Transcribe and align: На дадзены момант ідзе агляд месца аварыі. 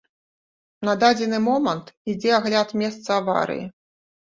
На 0.89 0.95
дадзены 1.03 1.39
момант 1.49 1.93
ідзе 2.15 2.33
агляд 2.39 2.75
месца 2.85 3.09
аварыі. 3.21 3.65